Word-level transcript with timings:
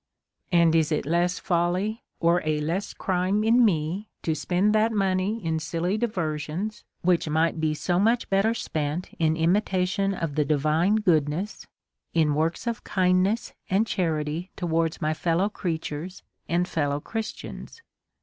And 0.51 0.73
is 0.73 0.91
it 0.91 1.05
less 1.05 1.37
folly, 1.37 2.01
or 2.19 2.41
a 2.43 2.59
less 2.59 2.91
crime, 2.91 3.43
in 3.43 3.63
me 3.63 4.09
to 4.23 4.33
spend 4.33 4.73
that 4.73 4.91
money 4.91 5.45
in 5.45 5.59
silly 5.59 5.95
diversions, 5.95 6.83
which 7.03 7.29
might 7.29 7.59
be 7.59 7.75
so 7.75 7.99
much 7.99 8.27
better 8.27 8.55
spent 8.55 9.13
in 9.19 9.37
imitation 9.37 10.15
of 10.15 10.33
the 10.33 10.43
divine 10.43 10.95
good 10.95 11.25
DEVOUT 11.25 11.35
AND 11.35 11.35
HOLY 11.35 11.39
LIFE. 11.43 11.65
77 12.13 12.13
nesSj 12.15 12.27
in 12.27 12.33
works 12.35 12.65
of 12.67 12.83
kindness 12.83 13.53
and 13.69 13.85
charity 13.85 14.51
towards 14.55 14.97
m^ 14.97 15.15
fellow 15.15 15.49
creatures, 15.49 16.23
and 16.49 16.67
fellow 16.67 16.99
Christians!' 16.99 17.83